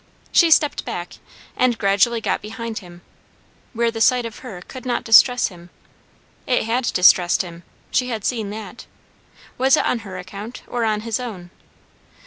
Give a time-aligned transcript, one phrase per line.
[0.31, 1.17] She stepped back,
[1.55, 3.01] and gradually got behind people,
[3.73, 5.69] where the sight of her could not distress him.
[6.47, 8.87] It had distressed him, she had seen that.
[9.59, 10.63] Was it on her account?
[10.65, 11.51] or on his own?